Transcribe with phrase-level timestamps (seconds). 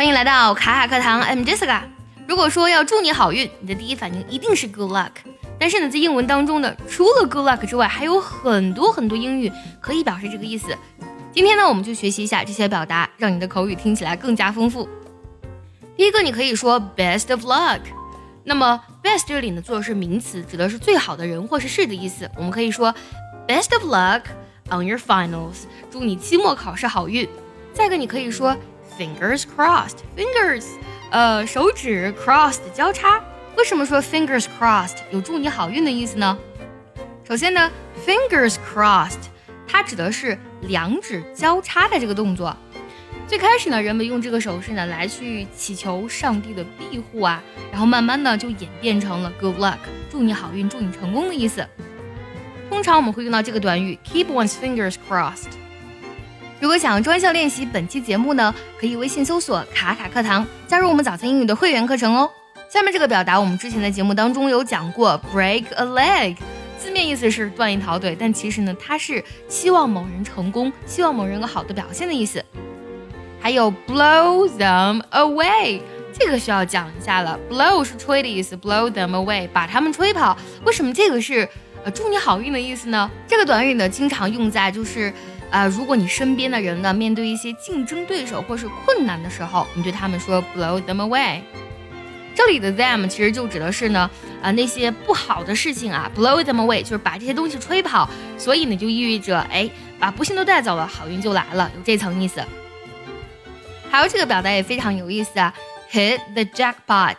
[0.00, 1.82] 欢迎来到卡卡课堂，I'm Jessica。
[2.26, 5.10] 如果说要祝你好运，你的第一反应一定是 good luck。
[5.58, 10.74] 但是呢，在英文当中呢，除了 good luck 之外，还有很多很多英语可以表示这个意思。
[11.34, 14.88] 今天呢，我们就学习一下这些表达，让你的口语听起来更加丰富。
[15.98, 17.80] 第一个，你可以说 best of luck。
[18.44, 22.26] 那么 best 这里呢，做的是名词，指的是最好的人或是事的意思。
[22.38, 22.90] 我们可以说
[23.46, 24.22] best of luck
[24.70, 27.28] on your finals，祝你期末考试好运。
[27.74, 28.56] 再一个，你可以说
[29.00, 30.66] fingers crossed，fingers，
[31.10, 33.18] 呃，手指 crossed 交叉。
[33.56, 36.36] 为什么说 fingers crossed 有祝你好运的意思呢？
[37.26, 37.70] 首先呢
[38.06, 39.30] ，fingers crossed
[39.66, 42.54] 它指的是两指交叉的这个动作。
[43.26, 49.78] 最开始呢，人们用这个手势呢来去祈求上帝的庇护啊，然后慢慢的就演变成了 good luck，
[50.10, 51.66] 祝你好运，祝你成功的意思。
[52.68, 55.48] 通常我们会用到这个短语 keep one's fingers crossed。
[56.60, 62.30] 如果想专项练习本期节目呢，可以微信搜索卡卡课堂，加入我们早餐英语的会员课程哦。
[62.68, 66.36] 下面这个表达我们之前的节目当中有讲过，break a leg，
[66.78, 72.44] 字面意思是断一条腿，但其实呢，它是希望某人成功，希望某人有好的表现的意思。
[73.40, 75.80] 还有 blow them away，
[76.12, 77.40] 这个需要讲一下了。
[77.50, 80.36] blow 是吹的意思，blow them away 把他们吹跑。
[80.66, 81.48] 为什么这个是
[81.84, 83.10] 呃祝你好运的意思呢？
[83.26, 85.10] 这个短语呢经常用在就是
[85.50, 91.40] 呃如果你身边的人呢面对一些竞争对手或是困难的时候，你对他们说 blow them away。
[92.34, 94.08] 这里的 them 其实就指的是呢
[94.40, 102.42] 啊那些不好的事情啊，blow them away 就是把这些东西吹跑，所以呢就意味着哎把不幸都带走了，好运就来了，有这层意思。
[103.90, 105.52] 还有这个表达也非常有意思啊
[105.90, 107.16] ，hit the jackpot。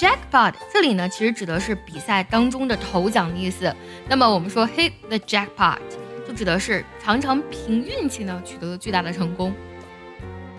[0.00, 3.72] jackpot 这里呢，其实指的是比赛当中的头奖的意思。
[4.08, 5.78] 那么我们说 hit the jackpot，
[6.26, 9.54] 就指的是常常凭运气呢取得了巨大的成功。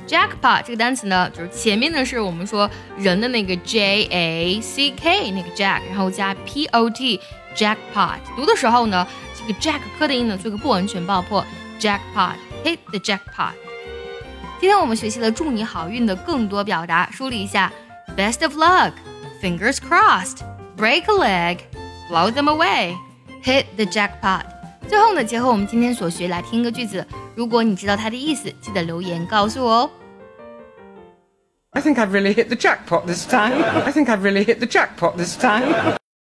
[0.08, 7.20] jackpot 这个单词呢，就是前面呢是我们说人的那个 j a c k 那个 jack，然后加 p o t
[7.56, 8.20] jackpot。
[8.36, 11.44] 读的时候呢，这个 jack 科的音呢做个不完全爆破
[11.80, 13.54] ，jackpot hit the jackpot。
[14.60, 17.74] 今天我们学习了祝你好运的更多表达，梳理一下
[18.16, 24.44] ：best of luck，fingers crossed，break a leg，blow them away，hit the jackpot。
[24.88, 29.90] 最后呢，结合我们今天所学来听一个句子，如果你知道它的意思，记得留言告诉我哦。
[31.72, 33.62] I think I've really hit the jackpot this time.
[33.62, 35.98] I think I've really hit the jackpot this time.